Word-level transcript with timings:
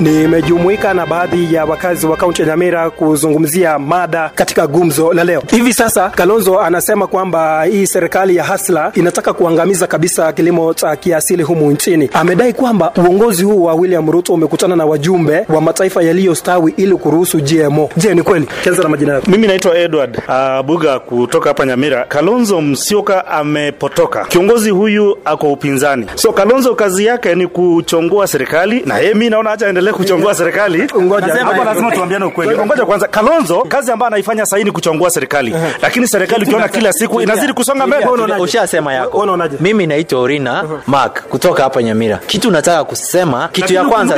Nimejumuika 0.00 0.94
na 0.94 1.06
baadhi 1.06 1.54
ya 1.54 1.64
wakazi 1.64 2.06
wa 2.06 2.16
kaunti 2.16 2.42
ya 2.42 2.48
Nyamira 2.48 2.90
kuzungumzia 2.90 3.78
mada 3.78 4.30
katika 4.34 4.66
gumzo 4.66 5.12
la 5.12 5.24
leo. 5.24 5.42
Hivi 5.50 5.72
sasa 5.72 6.08
Kalonzo 6.10 6.60
anasema 6.60 7.06
kwamba 7.06 7.64
hii 7.64 7.86
serikali 7.86 8.36
ya 8.36 8.44
hasla 8.44 8.92
inataka 8.94 9.32
kuangamiza 9.32 9.86
kabisa 9.86 10.32
kilimo 10.32 10.74
cha 10.74 10.96
kiasili 10.96 11.42
humu 11.42 11.70
nchini. 11.70 12.10
Amedai 12.12 12.52
kwamba 12.52 12.92
uongozi 12.96 13.44
huu 13.44 13.64
wa 13.64 13.74
William 13.74 14.10
Ruto 14.10 14.34
umekutana 14.34 14.76
na 14.76 14.84
wajumbe 14.86 15.44
wa 15.48 15.60
mataifa 15.60 16.02
yaliyostawi 16.02 16.74
ili 16.76 16.94
kuruhusu 16.96 17.38
GMO. 17.40 17.90
Je, 17.96 18.14
ni 18.14 18.22
kweli? 18.22 18.46
Kianza 18.62 18.82
na 18.82 18.88
majina 18.88 19.12
yako. 19.14 19.30
Mimi 19.30 19.46
naitwa 19.46 19.78
Edward 19.78 20.18
uh, 20.28 20.66
Buga 20.66 20.98
kutoka 20.98 21.48
hapa 21.50 21.66
Nyamira. 21.66 22.04
Kalonzo 22.04 22.60
Musyoka 22.60 23.26
amepotoka. 23.26 24.24
Kiongozi 24.24 24.70
huyu 24.70 25.18
ako 25.24 25.52
upinzani, 25.52 26.06
so 26.14 26.32
Kalonzo 26.32 26.74
kazi 26.74 27.04
yake 27.06 27.34
ni 27.34 27.46
kuchongoa 27.46 28.26
serikali, 28.26 28.82
na 28.86 28.98
yeye 28.98 29.14
mimi 29.14 29.30
naona 29.30 29.50
acha 29.50 29.68
aendelee 29.82 29.92
kuchongoa 29.92 30.34
serikali. 30.34 30.88
Ngoja. 31.02 31.26
lazima 31.64 31.90
tuambiane 31.92 32.24
ukweli. 32.24 32.58
Ngoja 32.58 32.84
kwanza, 32.86 33.08
Kalonzo 33.08 33.60
kazi 33.68 33.90
ambayo 33.92 34.06
anaifanya 34.06 34.46
sasa 34.46 34.62
ni 34.64 34.70
kuchongoa 34.70 35.10
serikali, 35.10 35.54
lakini 35.82 36.08
serikali 36.08 36.44
ukiona 36.44 36.68
kila 36.68 36.92
siku 36.92 37.20
inazidi 37.20 37.52
kusonga 37.52 37.86
mbele. 37.86 38.06
Ushasema 38.40 38.94
yako. 38.94 39.38
Mimi 39.60 39.86
naitwa 39.86 40.20
orina 40.20 40.64
mark 40.86 41.22
kutoka 41.28 41.62
hapa 41.62 41.82
nyamira. 41.82 42.16
Kitu 42.26 42.50
nataka 42.50 42.84
kusema 42.84 43.48
kitu 43.52 43.74
ya 43.74 43.84
kwanza 43.84 44.14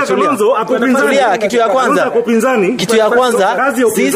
tulia. 1.00 1.38
Kitu 1.38 1.56
ya 1.56 1.68
kwanza. 1.68 2.10
kitu 2.76 2.96
ya 2.96 3.10
kwanza 3.10 3.72
sisi, 3.94 4.12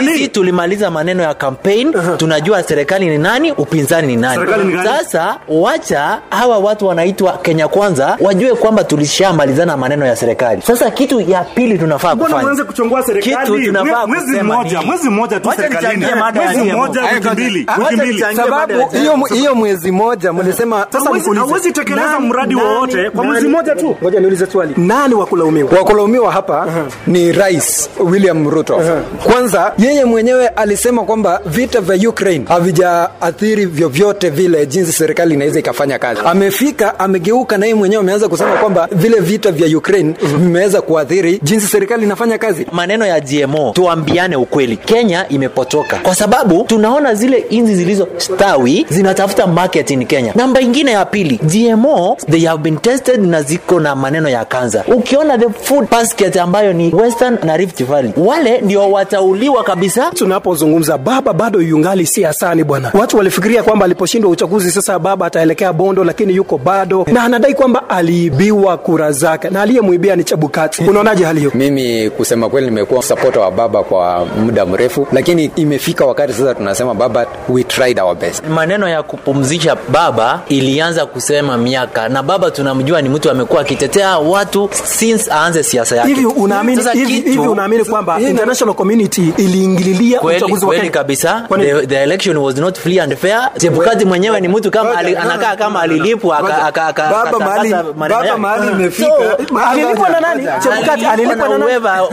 sisi 0.00 0.28
tulimaliza 0.28 0.90
maneno 0.90 1.22
ya 1.22 1.34
campaign. 1.34 1.94
Tunajua 2.16 2.62
serikali 2.62 3.08
ni 3.08 3.18
nani 3.18 3.52
upinzani 3.52 4.06
ni 4.06 4.16
nani. 4.16 4.46
Sasa 4.84 5.36
wacha 5.48 6.18
hawa 6.30 6.58
watu 6.58 6.86
wanaitwa 6.86 7.32
kenya 7.38 7.68
kwanza 7.68 8.16
wajue 8.20 8.54
kwamba 8.54 8.84
tulishamalizana 8.84 9.76
maneno 9.76 10.06
ya 10.06 10.16
serikali. 10.16 10.62
Sasa 10.62 10.90
kitu 10.94 11.20
ya 11.20 11.44
pili 11.44 11.78
tunafaa 11.78 12.14
Mbona 12.14 12.28
kufanya 12.30 12.46
uanze 12.48 12.64
kuchongoa 12.64 13.02
serikali? 13.02 13.70
Mwezi 14.06 14.40
mmoja, 14.42 14.82
mwezi 14.82 15.08
mmoja 15.10 15.40
tu 15.40 15.50
serikalini. 15.56 16.06
Mwezi 16.34 16.60
mmoja, 16.72 17.00
wiki 17.14 17.28
mbili, 17.30 17.66
wiki 17.78 17.96
mbili. 17.96 18.24
Sababu 18.36 18.88
hiyo 18.88 19.14
hiyo 19.34 19.54
mwezi 19.54 19.92
moja 19.92 20.32
mlisema 20.32 20.86
sasa 20.92 21.10
mkulize. 21.12 21.38
hauwezi 21.40 21.72
tekeleza 21.72 22.20
mradi 22.20 22.54
wowote 22.54 23.10
kwa 23.10 23.24
mwezi 23.24 23.48
mmoja 23.48 23.74
tu. 23.74 23.96
Ngoja 24.02 24.20
niulize 24.20 24.46
swali. 24.46 24.74
Nani 24.76 25.14
wa 25.14 25.26
kulaumiwa? 25.26 25.70
wa 25.78 25.84
kulaumiwa 25.84 26.32
hapa 26.32 26.66
ni 27.06 27.32
rais 27.32 27.90
William 28.00 28.50
Ruto. 28.50 28.80
Kwanza 29.24 29.72
yeye 29.78 30.04
mwenyewe 30.04 30.48
alisema 30.48 31.02
kwamba 31.04 31.40
vita 31.46 31.80
vya 31.80 32.08
Ukraine 32.08 32.44
havijaathiri 32.48 33.66
vyovyote 33.66 34.30
vile 34.30 34.66
jinsi 34.66 34.92
serikali 34.92 35.34
inaweza 35.34 35.58
ikafanya 35.58 35.98
kazi. 35.98 36.20
Amefika 36.24 36.98
amegeuka, 36.98 37.58
na 37.58 37.66
yeye 37.66 37.74
mwenyewe 37.74 38.00
ameanza 38.02 38.28
kusema 38.28 38.50
kwamba 38.56 38.88
vile 38.92 39.20
vita 39.20 39.52
vya 39.52 39.78
Ukraine 39.78 40.14
vimeweza 40.22 40.81
kuathiri 40.82 41.40
jinsi 41.42 41.66
serikali 41.66 42.02
inafanya 42.04 42.38
kazi. 42.38 42.66
maneno 42.72 43.06
ya 43.06 43.20
GMO 43.20 43.72
tuambiane 43.74 44.36
ukweli, 44.36 44.76
Kenya 44.76 45.28
imepotoka 45.28 45.96
kwa 45.96 46.14
sababu 46.14 46.64
tunaona 46.64 47.14
zile 47.14 47.38
inzi 47.50 47.74
zilizostawi 47.74 48.86
zinatafuta 48.90 49.46
market 49.46 49.90
in 49.90 50.06
Kenya. 50.06 50.32
Namba 50.34 50.60
ingine 50.60 50.90
ya 50.90 51.04
pili, 51.04 51.40
GMO 51.44 52.16
they 52.30 52.46
have 52.46 52.62
been 52.62 52.76
tested 52.78 53.20
na 53.24 53.42
ziko 53.42 53.80
na 53.80 53.94
maneno 53.96 54.28
ya 54.28 54.44
kanza. 54.44 54.84
Ukiona 54.88 55.38
the 55.38 55.48
food 55.50 55.90
basket 55.90 56.36
ambayo 56.36 56.72
ni 56.72 56.94
Western 56.94 57.38
na 57.44 57.56
Rift 57.56 57.84
Valley, 57.84 58.12
wale 58.16 58.60
ndio 58.60 58.90
watauliwa 58.92 59.64
kabisa. 59.64 60.10
tunapozungumza 60.14 60.98
baba 60.98 61.32
bado 61.32 61.62
yungali 61.62 62.06
siasani 62.06 62.64
bwana 62.64 62.90
watu 62.94 63.16
walifikiria 63.16 63.62
kwamba 63.62 63.84
aliposhindwa 63.84 64.30
uchaguzi 64.30 64.70
sasa 64.70 64.98
baba 64.98 65.26
ataelekea 65.26 65.72
bondo 65.72 66.04
lakini 66.04 66.34
yuko 66.36 66.58
bado 66.58 67.06
na 67.12 67.24
anadai 67.24 67.54
kwamba 67.54 67.88
aliibiwa 67.90 68.78
kura 68.78 69.12
zake 69.12 69.50
na 69.50 69.62
aliyemwibia 69.62 70.16
ni 70.16 70.24
chebukati 70.24 70.71
unaonaje 70.88 71.24
hali 71.24 71.38
hiyo? 71.40 71.52
Mimi 71.54 72.10
kusema 72.10 72.48
kweli, 72.48 72.66
nimekuwa 72.66 73.02
supporter 73.02 73.42
wa 73.42 73.50
baba 73.50 73.82
kwa 73.82 74.26
muda 74.26 74.66
mrefu, 74.66 75.06
lakini 75.12 75.50
imefika 75.56 76.04
wakati 76.04 76.32
sasa 76.32 76.54
tunasema 76.54 76.94
baba, 76.94 77.26
we 77.48 77.64
tried 77.64 78.00
our 78.00 78.14
best. 78.16 78.44
maneno 78.48 78.88
ya 78.88 79.02
kupumzisha 79.02 79.76
baba 79.88 80.40
ilianza 80.48 81.06
kusema 81.06 81.56
miaka 81.58 82.08
na 82.08 82.22
baba 82.22 82.50
tunamjua 82.50 83.02
ni 83.02 83.08
mtu 83.08 83.30
amekuwa 83.30 83.60
akitetea 83.60 84.18
watu 84.18 84.70
since 84.84 85.30
aanze 85.32 85.62
siasa 85.62 85.96
yake. 85.96 86.08
Hivi 86.08 86.26
unaamini 86.26 86.82
hivi, 86.92 87.12
hivi 87.12 87.38
unaamini 87.38 87.84
kwamba 87.84 88.20
international 88.20 88.74
community 88.74 89.32
iliingililia 89.36 90.20
uchaguzi 90.22 90.52
wa 90.64 90.66
kweli 90.68 90.80
Kenya? 90.80 90.92
kabisa. 90.92 91.46
The, 91.60 91.86
the 91.86 92.02
election 92.02 92.36
was 92.36 92.56
not 92.56 92.78
free 92.78 93.00
and 93.00 93.16
fair. 93.16 93.50
Chebukati 93.58 94.04
mwenyewe 94.04 94.40
ni 94.40 94.48
mtu 94.48 94.70
kama 94.70 94.96
ali, 94.98 95.16
anakaa 95.16 95.56
kama 95.56 95.82
alilipwa 95.82 96.38
aka- 96.38 96.62
aka- 96.66 96.86
aka- 96.86 97.02
Baba 97.02 97.22
akatangaza 97.22 97.48
mahali- 97.48 97.70
maneno 97.96 98.14
baba 98.20 98.26
yake. 98.26 98.40
mahali 98.40 98.72
imefika. 98.72 99.38
alilipwa 99.70 100.08
na 100.08 100.20
nani 100.20 100.46
chebukati 100.62 101.06
alilipa 101.06 101.48
na 101.58 101.64
Weva, 101.64 102.08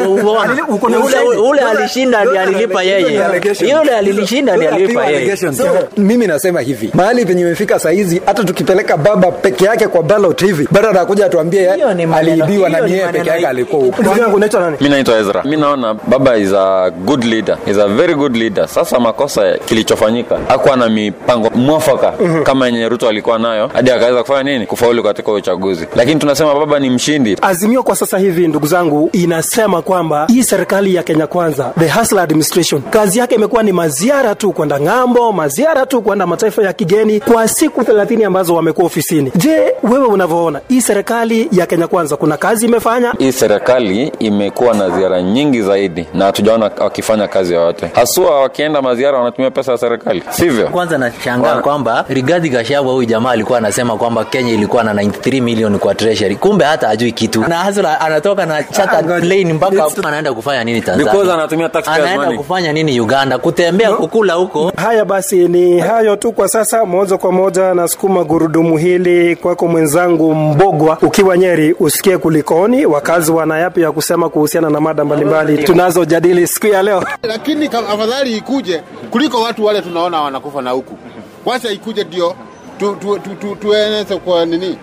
Ule- 1.49 1.61
alishinda 1.61 2.25
ndiye 2.25 2.39
alilipa 2.41 2.83
yeye. 2.83 3.21
yule 3.69 3.95
alilishinda 3.97 4.55
ndiye 4.55 4.71
alilipa 4.71 5.05
yeye. 5.05 5.37
So, 5.37 5.53
mimi 5.97 6.27
nasema 6.27 6.61
hivi. 6.61 6.89
Mahali 6.93 7.25
penye 7.25 7.41
imefika 7.41 7.79
saa 7.79 7.89
hizi 7.89 8.21
hata 8.25 8.43
tukipeleka 8.43 8.97
baba 8.97 9.31
peke 9.31 9.65
yake 9.65 9.87
kwa 9.87 10.03
ballot 10.03 10.41
hivi 10.45 10.67
bado 10.71 10.89
atakuja 10.89 11.25
atuambie 11.25 11.69
aliibiwa 12.15 12.69
na 12.69 12.79
ni 12.81 12.91
yeye 12.91 13.07
peke 13.07 13.29
yake 13.29 13.47
alikuwa 13.47 13.81
huko. 13.83 14.01
Unaitwa 14.35 14.61
nani? 14.61 14.77
Mimi 14.81 14.89
naitwa 14.89 15.17
ezra. 15.19 15.43
Mimi 15.43 15.57
naona 15.57 15.93
baba 15.93 16.37
is 16.37 16.53
a 16.53 16.89
good 17.05 17.23
leader. 17.23 17.57
Is 17.67 17.77
a 17.77 17.87
very 17.87 18.13
good 18.15 18.35
leader. 18.35 18.67
Sasa 18.67 18.99
makosa 18.99 19.57
kilichofanyika 19.65 20.37
hakuwa 20.47 20.75
na 20.77 20.89
mipango 20.89 21.49
mwafaka 21.49 22.13
kama 22.43 22.65
yenye 22.65 22.89
ruto 22.89 23.09
alikuwa 23.09 23.39
nayo 23.39 23.67
hadi 23.73 23.91
akaweza 23.91 24.21
kufanya 24.21 24.43
nini? 24.51 24.65
Kufaulu 24.65 25.03
katika 25.03 25.31
uchaguzi. 25.31 25.87
Lakini 25.95 26.19
tunasema 26.19 26.55
baba 26.55 26.79
ni 26.79 26.89
mshindi. 26.89 27.37
Azimio 27.41 27.83
kwa 27.83 27.95
sasa 27.95 28.17
hivi 28.17 28.28
ndugu 28.37 28.67
zangu 28.67 29.09
inasema 29.13 29.81
kwamba 29.81 30.25
hii 30.27 30.43
serikali 30.43 30.95
ya 30.95 31.03
Kenya 31.03 31.27
Kwanza, 31.27 31.71
the 31.79 31.89
Hustler 31.89 32.23
administration, 32.23 32.81
kazi 32.81 33.19
yake 33.19 33.35
imekuwa 33.35 33.63
ni 33.63 33.71
maziara 33.71 34.35
tu 34.35 34.51
kwenda 34.51 34.79
ng'ambo, 34.79 35.31
maziara 35.31 35.85
tu 35.85 36.01
kwenda 36.01 36.27
mataifa 36.27 36.63
ya 36.63 36.73
kigeni 36.73 37.19
kwa 37.19 37.47
siku 37.47 37.81
30 37.81 38.25
ambazo 38.25 38.55
wamekuwa 38.55 38.85
ofisini. 38.87 39.31
Je, 39.35 39.73
wewe 39.83 40.05
unavyoona 40.05 40.61
hii 40.67 40.81
serikali 40.81 41.49
ya 41.51 41.65
Kenya 41.65 41.87
Kwanza 41.87 42.17
kuna 42.17 42.37
kazi 42.37 42.65
imefanya? 42.65 43.13
hii 43.17 43.31
serikali 43.31 44.11
imekuwa 44.19 44.73
na 44.73 44.89
ziara 44.89 45.21
nyingi 45.21 45.61
zaidi 45.61 46.07
na 46.13 46.25
hatujaona 46.25 46.71
wakifanya 46.79 47.27
kazi 47.27 47.53
yoyote 47.53 47.91
haswa 47.93 48.41
wakienda 48.41 48.81
maziara 48.81 49.17
wanatumia 49.17 49.51
pesa 49.51 49.71
ya 49.71 49.77
serikali 49.77 50.23
sivyo 50.29 50.67
kwanza 50.67 50.97
nashangaa 50.97 51.61
kwamba 51.61 52.05
Rigathi 52.09 52.49
Gachagua 52.49 52.93
huyu 52.93 53.05
jamaa 53.07 53.31
alikuwa 53.31 53.57
anasema 53.57 53.97
kwamba 53.97 54.25
Kenya 54.25 54.51
ilikuwa 54.51 54.83
na 54.83 54.93
93 54.93 55.41
milioni 55.41 55.77
kwa 55.77 55.95
treasury, 55.95 56.35
kumbe 56.35 56.65
hata 56.65 56.87
hajui 56.87 57.11
kitu, 57.11 57.41
na 57.41 57.55
hasa 57.57 57.99
anatoka 58.19 58.45
na 58.45 58.63
chartered 58.63 59.21
plane 59.21 59.53
mpaka 59.53 59.87
anaenda 60.07 60.33
kufanya 60.33 60.63
nini 60.63 60.81
Tanzania, 60.81 61.11
Because 61.11 61.31
anatumia 61.33 61.69
taxpayers 61.69 62.09
anaenda 62.11 62.37
kufanya 62.37 62.73
nini 62.73 62.99
Uganda, 63.01 63.37
kutembea 63.37 63.91
kukula 63.93 64.33
huko. 64.33 64.71
Haya 64.77 65.05
basi, 65.05 65.47
ni 65.47 65.79
hayo 65.79 66.15
tu 66.15 66.31
kwa 66.31 66.47
sasa. 66.47 66.85
Moja 66.85 67.17
kwa 67.17 67.31
moja 67.31 67.73
nasukuma 67.73 68.23
gurudumu 68.23 68.77
hili 68.77 69.35
kwako 69.35 69.67
mwenzangu 69.67 70.35
Mbogwa, 70.35 70.97
ukiwa 71.01 71.37
Nyeri, 71.37 71.75
usikie 71.79 72.17
kulikoni, 72.17 72.85
wakazi 72.85 73.31
wana 73.31 73.57
yapi 73.59 73.81
ya 73.81 73.91
kusema 73.91 74.29
kuhusiana 74.29 74.69
na 74.69 74.79
mada 74.79 75.05
mbalimbali 75.05 75.63
tunazojadili 75.63 76.47
siku 76.47 76.67
ya 76.67 76.83
leo. 76.83 77.03
lakini 77.23 77.65
afadhali 77.65 78.37
ikuje 78.37 78.81
kuliko 79.11 79.41
watu 79.41 79.65
wale 79.65 79.81
tunaona 79.81 80.21
wanakufa 80.21 80.61
na 80.61 80.71
huku. 80.71 80.97
Wacha 81.45 81.69
ikuje 81.71 82.03
ndio 82.03 82.35
tu, 82.79 82.95
tu, 83.01 83.19
tu, 83.19 83.29
tu, 83.35 83.55
tueneze 83.55 84.15
kwa 84.17 84.45
nini? 84.45 84.77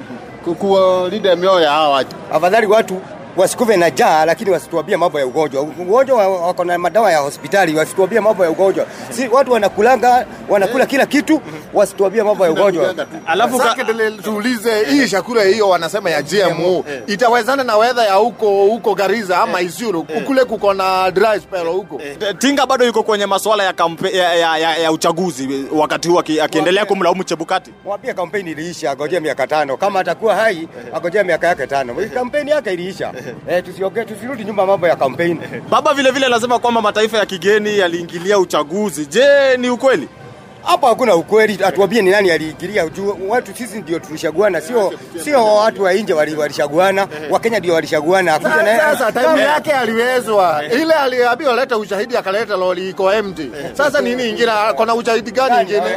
Ku- 0.45 0.55
kuwalinda 0.55 1.37
mioyo 1.37 1.61
ya 1.61 1.71
hawa 1.71 2.05
afadhali 2.33 2.67
watu 2.67 2.95
wasikuve 3.37 3.77
na 3.77 3.91
jaa, 3.91 4.25
lakini 4.25 4.51
wasituambie 4.51 4.97
mambo 4.97 5.19
ya 5.21 5.27
ugonjwa. 5.27 5.63
Ugonjwa 5.63 6.29
wako 6.29 6.65
na 6.65 6.79
madawa 6.79 7.13
ya 7.13 7.19
hospitali, 7.19 7.77
wasituambie 7.77 8.21
mambo 8.21 8.45
ya 8.45 8.51
ugonjwa. 8.51 8.87
Si 9.11 9.29
watu 9.29 9.53
wanakulanga 9.53 10.27
wanakula 10.49 10.87
kila 10.87 11.07
kitu, 11.07 11.41
wasituambie 11.75 12.23
mambo 12.23 12.45
ya 12.45 12.51
ugonjwa. 12.51 12.95
Alafu 13.27 13.63
tuulize 14.23 14.85
hii 14.85 15.09
chakula 15.09 15.43
hiyo 15.45 15.69
wanasema 15.69 16.11
ya 16.11 16.23
GMO 16.23 16.85
itawezana 17.07 17.65
na 17.65 17.77
wedha 17.77 18.05
ya 18.05 18.15
huko 18.15 18.47
huko 18.67 18.95
Gariza 18.95 19.39
ama 19.39 19.61
Isiolo 19.61 20.03
kule 20.27 20.45
kuko 20.45 20.75
na 20.75 21.11
dry 21.11 21.41
spell 21.43 21.67
huko 21.67 22.01
Tinga 22.39 22.67
bado 22.67 22.85
yuko 22.87 23.03
kwenye 23.03 23.27
masuala 23.27 23.65
ya, 23.65 23.73
kampe, 23.73 24.17
ya, 24.17 24.35
ya, 24.35 24.59
ya, 24.59 24.77
ya 24.77 24.93
uchaguzi 24.93 25.65
wakati 25.73 26.09
huu 26.09 26.19
akiendelea 26.19 26.85
kumlaumu 26.87 27.25
Chebukati. 27.25 27.71
Mwambie 27.85 28.15
kampeni 28.15 28.51
iliisha, 28.51 28.91
agojea 28.91 29.21
miaka 29.21 29.47
tano. 29.47 29.77
Kama 29.77 30.01
atakuwa 30.01 30.35
hai, 30.37 30.69
agojea 30.95 31.25
miaka 31.25 31.47
yake 31.47 31.67
tano. 31.67 31.97
Kampeni 32.15 32.51
yake 32.51 32.73
iliisha. 32.73 33.13
eh, 33.51 33.65
tusiongee 33.65 34.05
tusirudi 34.05 34.45
nyuma 34.45 34.67
mambo 34.67 34.89
ya 34.89 34.97
kampeni 34.97 35.41
Baba 35.71 35.95
vile 35.95 36.11
vile 36.11 36.27
anasema 36.27 36.59
kwamba 36.59 36.83
mataifa 36.83 37.19
ya 37.19 37.27
kigeni 37.27 37.79
yaliingilia 37.79 38.39
uchaguzi. 38.39 39.07
Je, 39.07 39.57
ni 39.59 39.71
ukweli? 39.71 40.09
Hapo 40.67 40.87
hakuna 40.87 41.15
ukweli, 41.17 41.59
atuambie 41.65 42.03
ni 42.03 42.11
nani 42.11 42.31
aliingilia. 42.31 42.91
Watu 43.29 43.57
sisi 43.57 43.79
ndio 43.79 43.99
tulishaguana, 43.99 44.61
sio 44.61 44.93
sio 45.25 45.55
watu 45.55 45.83
wa 45.83 45.93
nje 45.93 46.13
walishaguana, 46.13 47.09
Wakenya 47.31 47.59
ndio 47.59 47.75
walishaguana. 47.75 48.41
Sasa 48.79 49.13
time 49.13 49.41
yake 49.41 49.73
aliwezwa, 49.73 50.63
ile 50.73 50.95
aliambiwa 50.95 51.55
leta 51.57 51.79
ushahidi, 51.79 52.17
akaleta 52.17 52.57
loli 52.57 52.91
iko 52.91 53.13
empty. 53.13 53.51
Sasa 53.73 54.01
nini 54.01 54.29
ingine? 54.29 54.53
kuna 54.77 54.95
ushahidi 54.95 55.31
gani 55.31 55.63
ingine? 55.63 55.97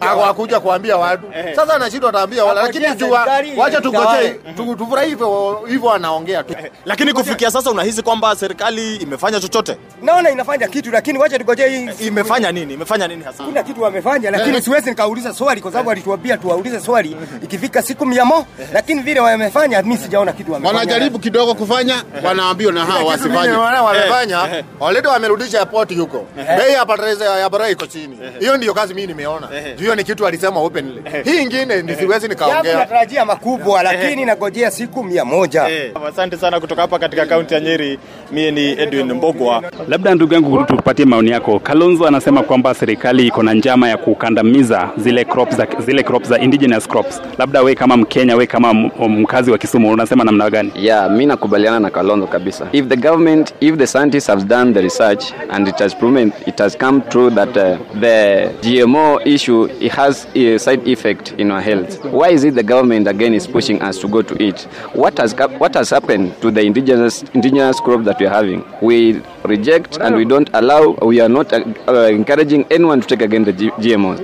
Hakuja 0.00 0.60
kuambia 0.60 0.96
watu. 0.96 1.22
Sasa 1.56 1.74
anashindwa 1.74 2.10
ataambia 2.10 2.44
wala, 2.44 2.62
lakini 2.62 2.94
jua, 2.94 3.26
wacha 3.56 3.80
tugoje, 3.80 4.40
tufurahi 4.78 5.08
hivyo 5.08 5.60
hivyo, 5.68 5.92
anaongea 5.92 6.42
tu. 6.42 6.54
Lakini 6.84 7.12
kufikia 7.12 7.50
sasa 7.50 7.70
unahisi 7.70 8.02
kwamba 8.02 8.36
serikali 8.36 8.96
imefanya 8.96 9.40
chochote? 9.40 9.76
naona 10.02 10.30
inafanya 10.30 10.68
kitu, 10.68 10.90
lakini 10.90 11.18
wacha 11.18 11.38
tugoje 11.38 11.88
Imefanya 12.00 12.52
nini? 12.52 12.74
Imefanya 12.74 13.08
nini 13.08 13.24
hasa? 13.24 13.44
kuna 13.44 13.62
kitu 13.62 13.82
wamefanya, 13.88 14.30
lakini 14.30 14.62
siwezi 14.62 14.90
nikauliza 14.90 15.34
swali 15.34 15.60
kwa 15.60 15.72
sababu 15.72 15.90
alituambia 15.90 16.36
tuwaulize 16.36 16.80
swali 16.80 17.16
ikifika 17.42 17.82
siku 17.82 18.06
mia 18.06 18.24
mo, 18.24 18.46
lakini 18.72 19.02
vile 19.02 19.20
wamefanya 19.20 19.82
mimi 19.82 19.96
sijaona 19.96 20.32
kitu 20.32 20.52
wamefanya. 20.52 20.78
Wanajaribu 20.78 21.18
kidogo 21.18 21.54
kufanya, 21.54 22.02
wanaambiwa 22.24 22.72
na 22.72 22.84
hawa 22.84 23.04
wasifanye. 23.04 23.52
Wana 23.56 23.82
wamefanya 23.82 24.38
already 24.80 25.08
wamerudisha 25.08 25.58
airport 25.58 25.96
huko, 25.98 26.26
bei 26.58 26.72
ya 26.72 26.86
patrese 26.86 27.24
ya 27.24 27.50
bara 27.50 27.70
iko 27.70 27.86
chini. 27.86 28.18
Hiyo 28.40 28.56
ndio 28.56 28.74
kazi 28.74 28.94
mimi 28.94 29.06
nimeona. 29.06 29.48
Hiyo 29.78 29.94
ni 29.94 30.04
kitu 30.04 30.26
alisema 30.26 30.60
openly. 30.60 31.02
Hii 31.24 31.42
ingine 31.42 31.82
ni 31.82 31.96
siwezi 31.96 32.28
nikaongea. 32.28 32.78
natarajia 32.78 33.24
makubwa, 33.24 33.82
lakini 33.82 34.24
nagojea 34.24 34.70
siku 34.70 35.04
mia 35.04 35.24
moja. 35.24 35.68
Asante 36.08 36.36
sana 36.36 36.60
kutoka 36.60 36.82
hapa 36.82 36.98
katika 36.98 37.26
kaunti 37.26 37.54
ya 37.54 37.60
Nyeri. 37.60 37.98
Mie 38.32 38.50
ni 38.50 38.70
Edwin 38.80 39.12
Mbogwa. 39.12 39.62
Labda 39.88 40.14
ndugu 40.14 40.34
yangu, 40.34 40.64
tupatie 40.64 41.04
maoni 41.04 41.30
yako. 41.30 41.58
Kalonzo 41.58 42.06
anasema 42.06 42.42
kwamba 42.42 42.74
serikali 42.74 43.26
iko 43.26 43.42
na 43.42 43.54
njama 43.54 43.77
ya 43.86 43.96
kukandamiza 43.96 44.90
zile 44.96 45.24
crops 45.24 45.56
za, 45.56 45.66
zile 45.86 46.02
crops 46.02 46.28
za 46.28 46.38
indigenous 46.38 46.88
crops. 46.88 47.22
Labda 47.38 47.62
we 47.62 47.74
kama 47.74 47.96
Mkenya, 47.96 48.36
we 48.36 48.46
kama 48.46 48.74
mkazi 49.08 49.50
wa 49.50 49.58
Kisumu, 49.58 49.90
unasema 49.92 50.24
namna 50.24 50.50
gani? 50.50 50.72
Yeah, 50.74 51.10
mi 51.10 51.26
nakubaliana 51.26 51.80
na 51.80 51.90
Kalonzo 51.90 52.26
kabisa. 52.26 52.66
If 52.72 52.86
the 52.88 52.96
government, 52.96 53.54
if 53.60 53.76
the 53.76 53.86
scientists 53.86 54.26
have 54.26 54.44
done 54.44 54.72
the 54.72 54.80
research 54.82 55.24
and 55.50 55.68
it 55.68 55.78
has 55.78 55.94
proven, 55.94 56.32
it 56.46 56.58
has 56.58 56.76
come 56.78 57.00
true 57.08 57.30
that 57.30 57.56
uh, 57.56 57.76
the 58.00 58.50
GMO 58.62 59.20
issue 59.26 59.68
it 59.80 59.92
has 59.92 60.26
a 60.34 60.58
side 60.58 60.88
effect 60.88 61.32
in 61.38 61.50
our 61.50 61.60
health. 61.62 62.04
Why 62.04 62.30
is 62.30 62.44
it 62.44 62.54
the 62.54 62.62
government 62.62 63.08
again 63.08 63.34
is 63.34 63.46
pushing 63.46 63.82
us 63.82 63.98
to 63.98 64.08
go 64.08 64.22
to 64.22 64.34
it? 64.42 64.62
What 64.94 65.18
has 65.18 65.34
what 65.58 65.74
has 65.74 65.90
happened 65.90 66.32
to 66.40 66.50
the 66.50 66.62
indigenous 66.62 67.24
indigenous 67.34 67.80
crop 67.80 68.04
that 68.04 68.18
we 68.20 68.26
are 68.26 68.34
having? 68.34 68.64
We 68.82 69.20
reject 69.44 69.98
and 70.00 70.16
we 70.16 70.24
don't 70.24 70.50
allow. 70.54 70.96
We 71.02 71.20
are 71.20 71.28
not 71.28 71.52
uh, 71.52 71.92
encouraging 72.10 72.66
anyone 72.70 73.00
to 73.00 73.06
take 73.06 73.22
again 73.22 73.44
the 73.44 73.52
G- 73.52 73.67
GMOs. 73.78 74.18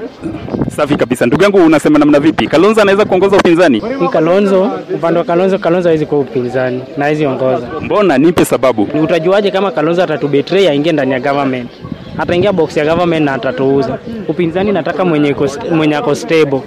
Safi 0.77 0.97
kabisa. 0.97 1.27
Ndugu 1.27 1.43
yangu, 1.43 1.59
unasema 1.67 1.99
namna 1.99 2.21
vipi? 2.21 2.47
Kalonzo 2.47 2.81
anaweza 2.83 3.05
kuongoza 3.05 3.37
upinzani? 3.37 3.83
Kalonzo, 4.13 4.71
upande 4.95 5.19
wa 5.19 5.25
Kalonzo, 5.25 5.59
Kalonzo 5.59 5.89
hawezi 5.89 6.07
kuwa 6.07 6.21
upinzani 6.21 6.83
na 6.97 7.05
hawezi 7.05 7.27
ongoza. 7.27 7.67
Mbona? 7.81 8.19
Nipe 8.19 8.45
sababu. 8.45 8.89
Ni 8.95 9.01
utajuaje 9.01 9.51
kama 9.51 9.71
Kalonzo 9.71 10.03
atatubetray 10.03 10.69
aingie 10.69 10.93
ndani 10.93 11.13
ya 11.13 11.21
government? 11.21 11.71
Ataingia 12.19 12.53
box 12.53 12.77
ya 12.77 12.85
government 12.85 13.25
na 13.27 13.35
atatuuza. 13.35 13.99
Upinzani 14.29 14.73
nataka 14.73 15.05
mwenye 15.05 15.35
mwenye 15.73 15.97
ako 15.97 16.15
stable, 16.15 16.61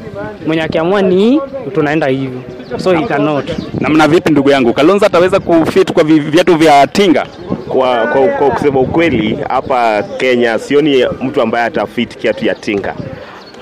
mwenye 0.48 0.62
akiamua 0.62 1.02
ni 1.02 1.42
tunaenda 1.74 2.08
hivi, 2.08 2.38
so 2.78 2.94
he 2.94 3.06
cannot. 3.06 3.52
Namna 3.80 4.08
vipi 4.08 4.32
ndugu 4.32 4.50
yangu? 4.50 4.74
Kalonzo 4.74 5.06
ataweza 5.06 5.40
kufit 5.40 5.92
kwa 5.92 6.04
viatu 6.04 6.56
vya 6.56 6.88
tinga? 6.88 7.26
Kwa, 7.78 8.08
kwa, 8.08 8.28
kwa 8.28 8.50
kusema 8.50 8.80
ukweli 8.80 9.38
hapa 9.50 10.04
Kenya 10.18 10.60
sioni 10.60 11.06
mtu 11.22 11.42
ambaye 11.42 11.66
atafit 11.66 12.18
kiatu 12.18 12.46
ya 12.46 12.56
tinga. 12.56 12.96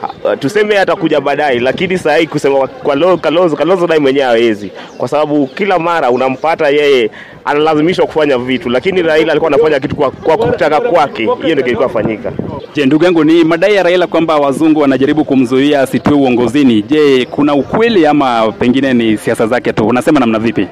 Ha- 0.02 0.38
Tuseme 0.38 0.80
atakuja 0.80 1.22
baadaye, 1.22 1.60
lakini 1.60 1.98
saa 1.98 2.16
hii 2.18 2.28
kusema 2.28 2.68
kwa 2.68 2.96
Lo- 2.96 3.18
Kalonzo, 3.18 3.56
Kalonzo 3.56 3.88
naye 3.88 4.00
mwenyewe 4.00 4.26
hawezi, 4.26 4.72
kwa 4.98 5.08
sababu 5.08 5.48
kila 5.48 5.80
mara 5.80 6.10
unampata 6.12 6.70
yeye 6.70 7.12
analazimishwa 7.46 8.06
kufanya 8.06 8.38
vitu, 8.38 8.70
lakini 8.70 9.02
Raila 9.02 9.32
alikuwa 9.32 9.52
anafanya 9.54 9.80
kitu 9.80 9.96
kwa, 9.96 10.12
kwa 10.12 10.38
kutaka 10.38 10.82
kwake. 10.82 11.22
Hiyo 11.24 11.56
ndio 11.56 11.64
kilikuwa 11.64 11.90
fanyika. 11.90 12.32
Je, 12.76 12.86
ndugu 12.86 13.04
yangu, 13.06 13.24
ni 13.24 13.44
madai 13.44 13.76
ya 13.76 13.84
Raila 13.84 14.08
kwamba 14.08 14.38
wazungu 14.38 14.80
wanajaribu 14.80 15.26
kumzuia 15.26 15.82
asitue 15.82 16.14
uongozini. 16.14 16.82
Je, 16.82 17.28
kuna 17.32 17.54
ukweli 17.54 18.06
ama 18.08 18.52
pengine 18.52 18.94
ni 18.94 19.18
siasa 19.18 19.48
zake 19.48 19.74
tu? 19.74 19.88
Unasema 19.88 20.20
namna 20.20 20.40
vipi? 20.40 20.68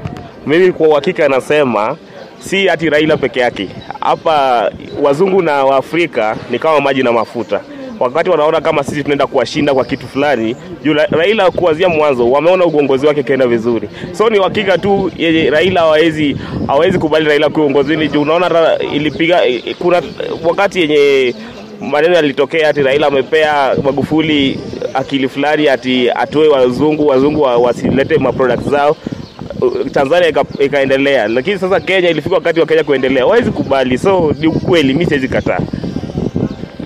Mimi 0.47 0.71
kwa 0.71 0.87
uhakika 0.87 1.29
nasema 1.29 1.97
si 2.45 2.67
hati 2.67 2.89
Raila 2.89 3.17
peke 3.17 3.39
yake. 3.39 3.67
Hapa 3.99 4.71
wazungu 5.01 5.41
na 5.41 5.65
Waafrika 5.65 6.37
ni 6.51 6.59
kama 6.59 6.81
maji 6.81 7.03
na 7.03 7.11
mafuta. 7.11 7.61
Wakati 7.99 8.29
wanaona 8.29 8.61
kama 8.61 8.83
sisi 8.83 9.03
tunaenda 9.03 9.27
kuwashinda 9.27 9.73
kwa 9.73 9.85
kitu 9.85 10.07
fulani, 10.07 10.55
juu 10.83 10.93
Raila 10.93 11.51
kuanzia 11.51 11.89
mwanzo 11.89 12.31
wameona 12.31 12.65
uongozi 12.65 13.07
wake 13.07 13.23
kaenda 13.23 13.47
vizuri, 13.47 13.89
so 14.11 14.29
ni 14.29 14.39
uhakika 14.39 14.77
tu 14.77 15.11
yeye 15.17 15.49
Raila 15.49 15.81
hawezi 15.81 16.37
hawezi 16.67 16.99
kubali 16.99 17.25
Raila 17.25 17.49
kuwa 17.49 17.65
uongozini 17.65 18.07
juu 18.07 18.21
unaona 18.21 18.77
ilipiga 18.93 19.41
kuna 19.79 20.01
wakati 20.43 20.81
yenye 20.81 21.35
maneno 21.81 22.15
yalitokea 22.15 22.69
ati 22.69 22.81
Raila 22.83 23.07
amepea 23.07 23.75
Magufuli 23.83 24.59
akili 24.93 25.29
fulani 25.29 25.67
ati 25.69 26.09
atoe 26.11 26.47
wazungu 26.47 27.07
wazungu 27.07 27.41
wa- 27.41 27.57
wasilete 27.57 28.17
maproduct 28.17 28.69
zao 28.69 28.95
Tanzania 29.91 30.33
ikaendelea, 30.59 31.27
lakini 31.27 31.59
sasa 31.59 31.79
Kenya 31.79 32.09
ilifika 32.09 32.35
wakati 32.35 32.59
wa 32.59 32.65
Kenya 32.65 32.83
kuendelea, 32.83 33.23
hawezi 33.23 33.51
kubali. 33.51 33.97
So 33.97 34.35
ni 34.39 34.47
ukweli, 34.47 34.93
mimi 34.93 35.05
siwezi 35.05 35.27
kataa. 35.27 35.59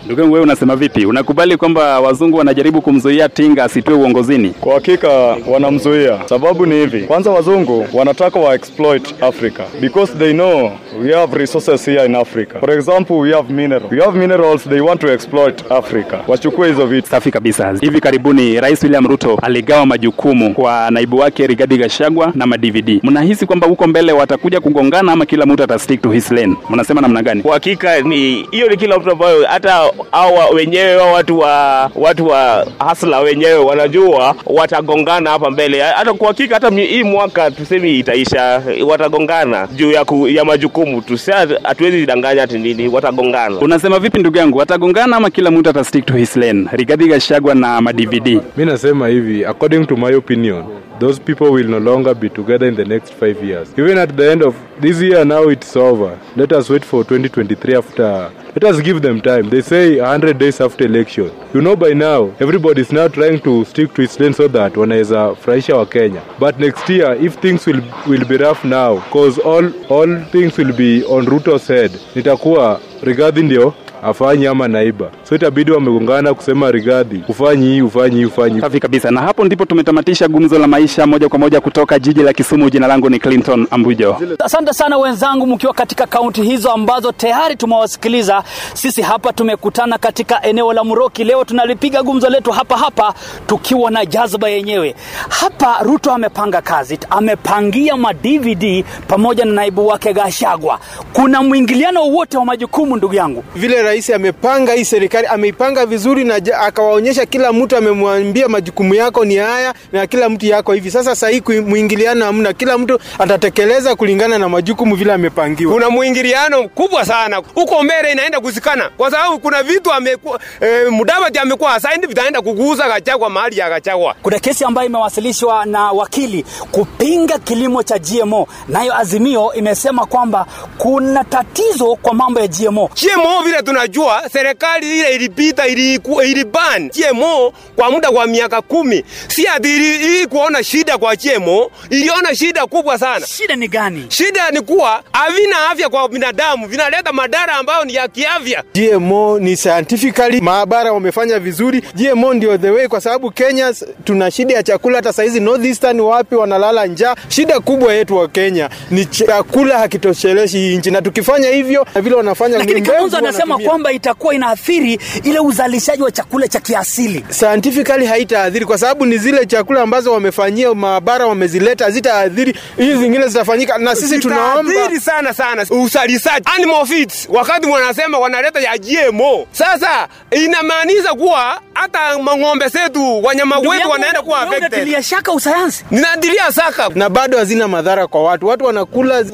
Ndugu 0.08 0.22
yangu, 0.22 0.34
wewe 0.34 0.44
unasema 0.44 0.76
vipi? 0.76 1.06
Unakubali 1.06 1.58
kwamba 1.58 2.00
wazungu 2.00 2.38
wanajaribu 2.38 2.82
kumzuia 2.82 3.30
Tinga 3.30 3.64
asitue 3.64 3.94
uongozini? 3.94 4.50
Kwa 4.50 4.74
hakika 4.74 5.10
wanamzuia. 5.48 6.20
Sababu 6.26 6.66
ni 6.66 6.76
hivi, 6.76 7.02
kwanza 7.02 7.32
wazungu 7.32 7.88
wanataka 7.94 8.40
wa 8.40 8.56
exploit 8.56 9.24
Africa 9.24 9.62
because 9.82 10.14
they 10.14 10.34
know 10.34 10.72
we 11.04 11.14
have 11.14 11.38
resources 11.38 11.86
here 11.86 12.06
in 12.06 12.16
Africa. 12.16 12.60
For 12.60 12.72
example, 12.72 13.14
we 13.16 13.34
have 13.34 13.54
mineral. 13.54 13.90
We 13.92 14.00
have 14.02 14.20
minerals, 14.20 14.64
they 14.70 14.80
want 14.80 15.02
to 15.02 15.12
exploit 15.14 15.72
Africa. 15.72 16.16
Wachukue 16.28 16.68
hizo 16.68 16.86
vitu. 16.86 17.10
Safi 17.10 17.32
kabisa. 17.32 17.74
Hivi 17.82 18.00
karibuni 18.00 18.60
Rais 18.62 18.84
William 18.84 19.08
Ruto 19.08 19.40
aligawa 19.42 19.86
majukumu 19.86 20.54
kwa 20.54 20.92
naibu 20.92 21.18
wake 21.18 21.48
Rigathi 21.48 21.78
Gachagua 21.78 22.32
na 22.36 22.46
ma-DVD. 22.48 23.00
Mnahisi 23.04 23.46
kwamba 23.46 23.68
huko 23.68 23.88
mbele 23.88 24.12
watakuja 24.12 24.60
kugongana 24.62 25.12
ama 25.12 25.26
kila 25.26 25.46
mtu 25.46 25.64
atastick 25.64 26.02
to 26.02 26.12
his 26.12 26.32
lane? 26.32 26.56
Mnasema 26.70 27.02
namna 27.02 27.22
gani? 27.24 27.42
Kwa 27.42 27.54
hakika 27.54 28.02
ni 28.02 28.48
hiyo, 28.52 28.70
ni 28.70 28.78
kila 28.78 29.00
mtu 29.00 29.12
ambayo 29.12 29.46
hata 29.48 29.82
hawa 30.12 30.46
wenyewe 30.50 30.96
wa 30.96 31.12
watu 31.12 31.40
wa 31.40 31.90
watu 31.96 32.28
wa 32.28 32.68
hasla 32.80 33.20
wenyewe 33.20 33.54
wanajua 33.56 34.36
watagongana 34.46 35.30
hapa 35.30 35.52
mbele. 35.52 35.82
Hata 35.82 36.14
kwa 36.14 36.28
hakika 36.28 36.56
hata 36.56 36.70
hii 36.70 37.04
mwaka 37.04 37.52
tusemi 37.52 38.00
itaisha, 38.00 38.62
watagongana 38.88 39.68
juu 39.76 39.92
ya, 39.92 40.06
ku, 40.06 40.28
ya 40.28 40.46
majukumu. 40.46 41.02
Tusia 41.02 41.48
hatuwezi 41.64 42.06
danganya 42.06 42.44
ati 42.44 42.60
nini, 42.60 42.88
watagongana. 42.88 43.58
Unasema 43.60 44.00
vipi 44.00 44.20
ndugu 44.20 44.38
yangu, 44.38 44.58
watagongana 44.58 45.16
ama 45.18 45.30
kila 45.30 45.52
mtu 45.52 45.70
atastick 45.70 46.06
to 46.06 46.14
his 46.14 46.36
lane? 46.36 46.68
Rigathi 46.72 47.08
Gachagua 47.08 47.56
na 47.56 47.82
madvd 47.82 48.28
mi 48.58 48.66
nasema 48.66 49.08
hivi 49.08 49.46
according 49.46 49.86
to 49.86 49.96
my 49.98 50.16
opinion 50.16 50.64
those 51.00 51.20
people 51.20 51.52
will 51.52 51.68
no 51.68 51.78
longer 51.80 52.14
be 52.16 52.30
together 52.30 52.68
in 52.68 52.76
the 52.76 52.86
next 52.86 53.14
five 53.14 53.44
years. 53.44 53.70
Even 53.78 53.98
at 53.98 54.16
the 54.18 54.32
end 54.32 54.42
of 54.42 54.56
this 54.80 55.00
year 55.02 55.24
now 55.26 55.44
it's 55.44 55.76
over. 55.76 56.20
Let 56.36 56.52
us 56.54 56.70
wait 56.70 56.84
for 56.86 57.04
2023 57.04 57.76
after. 57.76 58.32
Let 58.60 58.64
us 58.64 58.82
give 58.82 59.02
them 59.02 59.22
time. 59.22 59.50
They 59.50 59.62
say 59.62 60.00
100 60.00 60.38
days 60.40 60.60
after 60.62 60.86
election. 60.86 61.32
You 61.54 61.62
know 61.62 61.76
by 61.76 61.94
now 61.94 62.32
everybody 62.40 62.82
is 62.82 62.92
now 62.92 63.08
trying 63.08 63.40
to 63.42 63.66
stick 63.66 63.94
to 63.94 64.02
its 64.02 64.20
lane 64.20 64.34
so 64.34 64.48
that 64.48 64.74
wanaweza 64.78 65.36
furahisha 65.36 65.76
wa 65.76 65.86
kenya. 65.86 66.22
But 66.40 66.60
next 66.60 66.90
year 66.90 67.14
if 67.26 67.36
things 67.36 67.66
will, 67.68 67.82
will 68.08 68.26
be 68.26 68.38
rough 68.38 68.64
now 68.66 69.00
cause 69.12 69.38
all, 69.42 69.72
all 69.90 70.24
things 70.32 70.58
will 70.58 70.74
be 70.74 71.04
on 71.06 71.26
ruto's 71.26 71.68
head 71.68 71.92
nitakuwa 72.16 72.80
regarding 73.04 73.44
ndio 73.46 73.74
afanyi 74.04 74.48
ama 74.48 74.68
naiba 74.68 75.10
so 75.30 75.36
itabidi 75.36 75.72
wamegongana 75.72 76.34
kusema 76.34 76.72
rigadhi 76.72 77.24
ufanyi 77.28 77.66
hii 77.68 77.82
ufanyi 77.82 78.16
hii 78.16 78.26
ufanyi. 78.26 78.62
Safi 78.62 78.80
kabisa, 78.80 79.12
na 79.12 79.22
hapo 79.22 79.46
ndipo 79.46 79.66
tumetamatisha 79.66 80.28
gumzo 80.28 80.60
la 80.60 80.68
maisha 80.68 81.08
moja 81.08 81.30
kwa 81.30 81.40
moja 81.40 81.62
kutoka 81.62 82.00
jiji 82.00 82.22
la 82.24 82.34
Kisumu. 82.34 82.70
Jina 82.70 82.88
langu 82.88 83.10
ni 83.10 83.20
Clinton 83.20 83.68
Ambujo. 83.72 84.18
Asante 84.40 84.74
sana 84.74 84.98
wenzangu, 84.98 85.48
mkiwa 85.48 85.74
katika 85.74 86.08
kaunti 86.08 86.42
hizo 86.42 86.72
ambazo 86.72 87.12
tayari 87.12 87.56
tumewasikiliza. 87.56 88.44
Sisi 88.74 89.02
hapa 89.02 89.34
tumekutana 89.34 89.98
katika 89.98 90.42
eneo 90.44 90.74
la 90.74 90.84
Muroki. 90.84 91.24
Leo 91.24 91.44
tunalipiga 91.44 92.04
gumzo 92.04 92.30
letu 92.30 92.52
hapa 92.52 92.78
hapa 92.78 93.14
tukiwa 93.48 93.92
na 93.92 94.06
jazba 94.06 94.50
yenyewe. 94.50 94.96
Hapa 95.30 95.78
Ruto 95.84 96.12
amepanga 96.12 96.62
kazi, 96.62 97.00
amepangia 97.10 97.98
ma 97.98 98.14
DVD 98.14 98.86
pamoja 99.08 99.46
na 99.46 99.52
naibu 99.54 99.88
wake 99.88 100.14
Gashagwa. 100.14 100.80
Kuna 101.14 101.44
mwingiliano 101.44 102.04
wote 102.04 102.38
wa 102.38 102.46
majukumu, 102.46 102.96
ndugu 102.98 103.14
yangu? 103.16 103.44
vile 103.56 103.84
rais 103.88 104.10
amepanga 104.10 104.74
hii 104.74 104.86
serikali, 104.86 105.28
ameipanga 105.28 105.86
vizuri 105.86 106.24
na 106.24 106.36
akawaonyesha 106.60 107.26
kila 107.26 107.54
mtu, 107.54 107.78
amemwambia 107.78 108.48
majukumu 108.48 108.94
yako 108.96 109.26
ni 109.26 109.36
haya 109.36 109.74
na 109.92 110.08
kila 110.08 110.30
mtu 110.30 110.46
yako 110.46 110.74
hivi. 110.74 110.92
Sasa 110.92 111.16
saa 111.16 111.30
mwingiliano 111.62 112.26
hamna, 112.26 112.54
kila 112.54 112.78
mtu 112.78 113.00
atatekeleza 113.20 113.96
kulingana 113.96 114.38
na 114.38 114.50
majukumu 114.50 114.96
vile 114.96 115.14
amepangiwa. 115.14 115.74
kuna 115.74 115.90
mwingiliano 115.90 116.68
kubwa 116.70 117.06
sana 117.06 117.42
huko 117.56 117.84
mbele 117.84 118.12
inaenda 118.12 118.40
kuzikana 118.40 118.90
kwa 118.98 119.12
sababu 119.12 119.40
kuna 119.40 119.64
vitu 119.64 119.92
amekuwa 119.94 120.40
e, 120.62 120.90
Mudavadi 120.90 121.40
amekuwa 121.40 121.74
assigned 121.76 122.08
vitaenda 122.08 122.42
kuguza 122.42 122.88
Gachagua 122.88 123.30
mahali 123.30 123.58
ya 123.58 123.70
Gachagua. 123.70 124.16
Kuna 124.22 124.40
kesi 124.40 124.64
ambayo 124.66 124.88
imewasilishwa 124.90 125.66
na 125.66 125.92
wakili 125.92 126.46
kupinga 126.72 127.38
kilimo 127.40 127.84
cha 127.84 128.00
GMO, 128.00 128.48
nayo 128.68 128.98
Azimio 128.98 129.54
imesema 129.54 130.06
kwamba 130.06 130.46
kuna 130.78 131.24
tatizo 131.24 131.96
kwa 131.96 132.14
mambo 132.14 132.40
ya 132.40 132.48
GMO. 132.48 132.90
GMO 133.04 133.42
vile 133.44 133.62
tunajua 133.82 134.30
serikali 134.34 135.00
ile 135.00 135.16
ilipita 135.16 135.68
iliban 135.68 136.90
GMO 136.90 137.54
kwa 137.76 137.92
muda 137.92 138.10
wa 138.10 138.28
miaka 138.28 138.62
kumi. 138.62 139.04
Si 139.28 139.48
ati 139.48 139.76
ili, 139.76 139.96
ili 139.96 140.28
kuona 140.28 140.64
shida 140.64 140.98
kwa 140.98 141.16
GMO, 141.16 141.72
iliona 141.90 142.36
shida 142.36 142.66
kubwa 142.68 142.98
sana. 142.98 143.28
Shida 143.28 143.56
ni 143.56 143.68
gani? 143.68 144.06
Shida 144.10 144.52
ni 144.52 144.62
kuwa 144.62 145.04
havina 145.12 145.70
afya 145.70 145.90
kwa 145.90 146.10
binadamu, 146.10 146.68
vinaleta 146.68 147.14
madhara 147.14 147.54
ambayo 147.54 147.86
ni 147.86 147.94
ya 147.96 148.08
kiafya. 148.08 148.64
GMO 148.76 149.40
ni 149.40 149.58
scientifically, 149.58 150.42
maabara 150.42 150.94
wamefanya 150.94 151.40
vizuri. 151.40 151.82
GMO 151.96 152.34
ndio 152.34 152.58
the 152.58 152.70
way, 152.70 152.88
kwa 152.88 153.02
sababu 153.02 153.32
Kenya 153.32 153.74
tuna 154.04 154.32
shida 154.32 154.54
ya 154.54 154.64
chakula. 154.64 154.96
Hata 154.98 155.14
saizi 155.14 155.40
northeastern 155.40 156.00
wapi 156.00 156.36
wanalala 156.36 156.86
njaa. 156.86 157.16
Shida 157.28 157.60
kubwa 157.60 157.94
yetu 157.94 158.18
wa 158.18 158.28
Kenya 158.28 158.70
ni 158.92 159.06
chakula 159.06 159.78
hakitosheleshi 159.80 160.58
hii 160.58 160.78
nchi, 160.78 160.92
na 160.92 161.02
tukifanya 161.02 161.50
hivyo 161.50 161.86
na 161.96 162.02
vile 162.02 162.16
wanafanya 162.16 162.58
Lakini 162.58 162.82
Kalonzo 162.82 163.18
anasema. 163.18 163.58
Kwamba 163.68 163.92
itakuwa 163.92 164.34
inaathiri 164.36 165.00
ile 165.24 165.40
uzalishaji 165.40 166.04
wa 166.04 166.12
chakula 166.12 166.48
cha 166.48 166.60
kiasili. 166.60 167.26
scientifically 167.30 168.06
haitaadhiri 168.06 168.66
kwa 168.66 168.78
sababu 168.78 169.06
ni 169.06 169.18
zile 169.18 169.46
chakula 169.46 169.82
ambazo 169.82 170.14
wamefanyia 170.14 170.74
maabara 170.74 171.26
wamezileta 171.28 171.86
hazitaadhiri, 171.86 172.56
hizi 172.78 172.98
zingine 172.98 173.28
zitafanyika, 173.28 173.78
na 173.78 173.96
sisi 173.96 174.20
tunaomba 174.20 175.00
sana 175.02 175.34
sana 175.34 175.66
uzalishaji 175.70 176.50
animal 176.56 176.86
feeds, 176.86 177.28
wakati 177.30 177.68
wanasema 177.68 178.20
wanaleta 178.20 178.60
ya 178.60 178.78
GMO. 178.78 179.48
Sasa 179.52 180.08
inamaanisha 180.32 181.14
kuwa 181.14 181.62
hata 181.82 182.20
mang'ombe 182.20 182.68
zetu 182.68 183.24
wanyama 183.24 183.58
wetu 183.60 183.90
wanaenda 183.90 184.22
kuwa 184.22 184.42
affected. 184.42 184.74
unatilia 184.74 185.04
shaka 185.04 185.32
usayansi. 185.32 185.86
Ninatilia 185.92 186.52
shaka 186.52 186.90
na 186.96 187.10
bado 187.10 187.38
hazina 187.38 187.68
madhara 187.68 188.08
kwa 188.08 188.24
watu, 188.24 188.48
watu 188.48 188.66
wanakula 188.66 189.18
hizo 189.18 189.32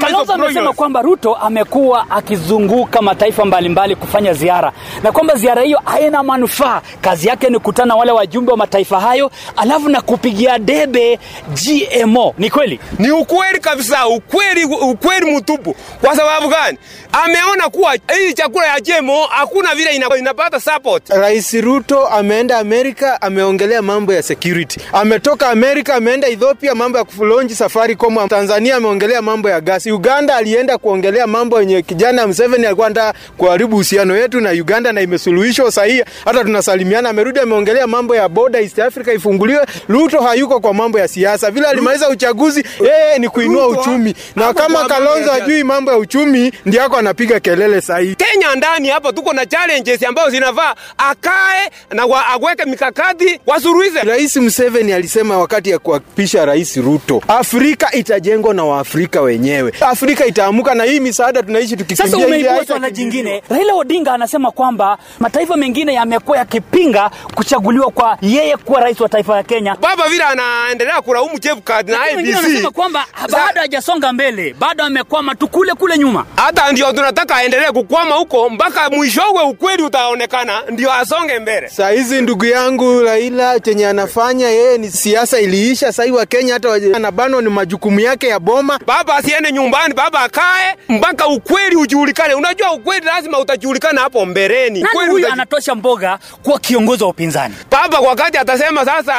Kalonzo 0.00 0.32
amesema 0.32 0.72
kwamba 0.72 1.02
Ruto 1.02 1.34
amekuwa 1.34 2.10
akizunguka 2.10 3.02
mataifa 3.02 3.44
mbalimbali 3.44 3.96
kufanya 3.96 4.32
ziara 4.34 4.72
na 5.02 5.12
kwamba 5.12 5.34
ziara 5.34 5.62
hiyo 5.62 5.80
haina 5.84 6.22
manufaa. 6.22 6.82
Kazi 7.00 7.28
yake 7.28 7.48
ni 7.48 7.54
kukutana 7.58 7.94
wale 7.96 8.12
wajumbe 8.12 8.50
wa 8.52 8.58
mataifa 8.58 9.00
hayo, 9.00 9.30
alafu 9.56 9.88
na 9.88 10.00
kupigia 10.00 10.58
debe 10.58 11.18
GMO. 11.64 12.34
Ni 12.38 12.50
kweli? 12.50 12.80
Ni 12.98 13.10
ukweli 13.10 13.60
kabisa, 13.60 14.06
ukweli 14.08 14.64
ukweli 14.64 15.36
mtupu. 15.36 15.76
Kwa 16.00 16.16
sababu 16.16 16.48
gani? 16.48 16.78
Ameona 17.12 17.68
kuwa 17.68 17.92
hii 17.92 18.32
chakula 18.34 18.66
ya 18.66 18.80
GMO 18.80 19.24
hakuna 19.26 19.74
vile 19.74 19.90
inapata 20.18 20.60
support. 20.60 21.08
Rais 21.08 21.52
Ruto 21.74 22.06
ameenda 22.06 22.58
Amerika, 22.58 23.22
ameongelea 23.22 23.82
mambo 23.82 24.12
ya 24.12 24.22
security. 24.22 24.80
Ametoka 24.92 25.48
Amerika, 25.48 25.94
ameenda 25.94 26.28
Ethiopia, 26.28 26.74
mambo 26.74 26.98
ya 26.98 27.04
kulonji 27.04 27.54
Safaricom. 27.54 28.28
Tanzania 28.28 28.76
ameongelea 28.76 29.22
mambo 29.22 29.48
ya 29.50 29.60
gasi. 29.60 29.92
Uganda 29.92 30.36
alienda 30.36 30.78
kuongelea 30.78 31.26
mambo 31.26 31.60
yenye 31.60 31.82
kijana 31.82 32.26
Museveni 32.26 32.66
alikuwa 32.66 32.86
anataka 32.86 33.18
kuharibu 33.36 33.76
uhusiano 33.76 34.14
wetu 34.14 34.40
na 34.40 34.50
Uganda, 34.50 34.92
na 34.92 35.00
imesuluhishwa 35.00 35.72
sahihi, 35.72 36.04
hata 36.24 36.44
tunasalimiana. 36.44 37.08
Amerudi 37.08 37.40
ameongelea 37.40 37.86
mambo 37.86 38.16
ya 38.16 38.28
border 38.28 38.60
East 38.62 38.78
Africa 38.78 39.08
ifunguliwe. 39.14 39.66
Ruto 39.88 40.20
hayuko 40.20 40.60
kwa 40.60 40.74
mambo 40.74 40.98
ya 40.98 41.08
siasa, 41.08 41.50
vile 41.50 41.66
alimaliza 41.66 42.08
uchaguzi, 42.08 42.64
yeye 42.80 43.18
ni 43.18 43.28
kuinua 43.28 43.68
uchumi, 43.68 44.14
na 44.36 44.54
kama 44.54 44.84
Kalonzo 44.84 45.30
hajui 45.30 45.64
mambo 45.64 45.90
ya 45.92 45.98
uchumi, 45.98 46.52
ndio 46.66 46.80
yako 46.80 46.96
anapiga 46.96 47.40
kelele 47.40 47.80
sahihi. 47.80 48.14
Kenya 48.14 48.54
ndani 48.54 48.88
hapa 48.88 49.12
tuko 49.12 49.32
na 49.32 49.46
challenges 49.46 50.02
ambazo 50.02 50.30
zinavaa 50.30 50.74
akae 50.98 51.63
na 51.90 52.06
wa, 52.06 52.26
agweke 52.26 52.64
mikakati 52.64 53.40
wasuruhize. 53.46 54.00
Rais 54.00 54.36
Museveni 54.36 54.92
alisema 54.92 55.38
wakati 55.38 55.70
ya 55.70 55.78
kuapisha 55.78 56.44
Rais 56.44 56.76
Ruto, 56.76 57.22
Afrika 57.28 57.92
itajengwa 57.92 58.54
na 58.54 58.64
Waafrika 58.64 59.20
wenyewe. 59.20 59.72
Afrika 59.80 60.26
itaamuka 60.26 60.74
na 60.74 60.84
hii 60.84 61.00
misaada 61.00 61.42
tunaishi 61.42 61.76
tukikimbia 61.76 62.04
Sasa 62.12 62.26
umeibua 62.26 62.64
swala 62.66 62.90
jingine. 62.90 63.42
Raila 63.48 63.74
Odinga 63.74 64.12
anasema 64.14 64.50
kwamba 64.50 64.98
mataifa 65.20 65.56
mengine 65.56 65.94
yamekuwa 65.94 66.38
yakipinga 66.38 67.10
kuchaguliwa 67.34 67.90
kwa 67.90 68.18
yeye 68.22 68.56
kuwa 68.56 68.80
rais 68.80 69.00
wa 69.00 69.08
taifa 69.08 69.34
la 69.36 69.42
Kenya. 69.42 69.76
Baba 69.80 70.08
vile 70.08 70.24
anaendelea 70.24 71.00
kulaumu 71.02 71.38
Chebukati 71.38 71.90
na 71.92 72.10
IBC. 72.10 72.34
wanasema 72.36 72.70
kwamba 72.70 73.04
bado 73.32 73.60
hajasonga 73.60 74.12
mbele, 74.12 74.54
bado 74.58 74.84
amekwama 74.84 75.34
tu 75.34 75.48
kule 75.48 75.72
kule 75.74 75.98
nyuma. 75.98 76.26
hata 76.36 76.72
ndio 76.72 76.92
tunataka 76.92 77.36
aendelee 77.36 77.70
kukwama 77.70 78.14
huko 78.14 78.50
mpaka 78.50 78.90
mwishowe 78.90 79.42
ukweli 79.42 79.82
utaonekana, 79.82 80.62
ndio 80.70 80.92
asonge 80.92 81.38
mbele. 81.38 81.53
Saa 81.70 81.90
hizi 81.90 82.22
ndugu 82.22 82.44
yangu 82.44 83.02
Raila 83.02 83.60
chenye 83.60 83.86
anafanya 83.86 84.48
yeye 84.48 84.78
ni 84.78 84.90
siasa 84.90 85.40
iliisha. 85.40 85.92
Sasa 85.92 86.12
wa 86.12 86.26
Kenya 86.26 86.52
hata 86.54 86.74
anabanwa 86.74 87.42
ni 87.42 87.48
majukumu 87.48 88.00
yake 88.00 88.26
ya 88.28 88.40
boma. 88.40 88.78
Baba 88.86 89.16
asiende 89.16 89.52
nyumbani, 89.52 89.94
baba 89.94 90.20
akae 90.20 90.76
mpaka 90.88 91.26
ukweli 91.26 91.76
ujulikane. 91.76 92.34
Unajua 92.34 92.72
ukweli 92.72 93.06
lazima 93.06 93.38
utajulikana 93.38 94.00
hapo 94.00 94.26
mbeleni. 94.26 94.80
Nani 94.82 95.10
huyu 95.10 95.32
anatosha 95.32 95.74
mboga 95.74 96.18
kuwa 96.42 96.58
kiongozi 96.58 97.02
wa 97.04 97.08
upinzani? 97.10 97.54
Baba 97.70 97.98
wakati 98.00 98.38
atasema 98.38 98.84
sasa 98.84 99.14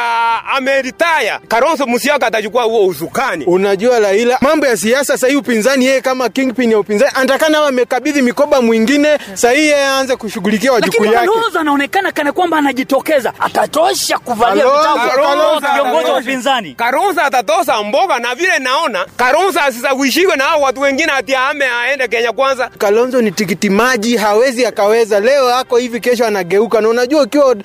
ameritaya, 0.56 1.40
Kalonzo 1.48 1.86
Musyoka 1.86 2.26
atachukua 2.26 2.62
huo 2.62 2.86
usukani. 2.86 3.44
Unajua 3.44 3.98
Raila, 4.00 4.38
mambo 4.40 4.66
ya 4.66 4.76
siasa 4.76 5.18
sahii, 5.18 5.36
upinzani 5.36 5.86
yeye 5.86 6.00
kama 6.00 6.28
kingpin 6.28 6.70
ya 6.72 6.78
upinzani 6.78 7.10
anatakana 7.14 7.58
awe 7.58 7.68
amekabidhi 7.68 8.22
mikoba 8.22 8.62
mwingine, 8.62 9.18
sahii 9.34 9.58
yeye 9.66 9.86
aanze 9.86 10.16
kushughulikia 10.16 10.72
wajukuu 10.72 11.04
Lakini 11.04 11.14
yake. 11.24 11.28
Kalonzo 11.34 11.58
anaonekana 11.60 12.12
kana 12.26 12.32
kwamba 12.32 12.58
anajitokeza, 12.58 13.32
atatosha 13.40 14.18
kuvalia 14.18 14.64
vitabu 14.64 15.10
Kalonzo 15.10 16.12
wa 16.12 16.18
upinzani. 16.18 16.74
Kalonzo 16.74 17.20
atatosa 17.22 17.82
mboga, 17.82 18.18
na 18.18 18.34
vile 18.34 18.58
naona 18.58 19.06
Kalonzo 19.16 19.60
asisawishiwe 19.60 20.36
na 20.36 20.44
hao 20.44 20.60
watu 20.60 20.80
wengine 20.80 21.12
ati 21.12 21.34
ame 21.34 21.64
aende 21.82 22.08
Kenya 22.08 22.32
kwanza. 22.32 22.70
Kalonzo 22.78 23.22
ni 23.22 23.30
tikiti 23.30 23.70
maji, 23.70 24.16
hawezi 24.16 24.66
akaweza. 24.66 25.20
Leo 25.20 25.54
ako 25.56 25.76
hivi, 25.76 26.00
kesho 26.00 26.26
anageuka, 26.26 26.80
na 26.80 26.88
unajua 26.88 27.22
ukiwa 27.22 27.56